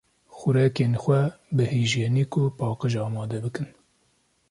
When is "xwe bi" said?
1.03-1.63